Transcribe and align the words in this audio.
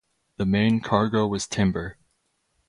The 0.37 0.47
main 0.47 0.79
cargo 0.79 1.27
was 1.27 1.45
timber. 1.45 1.99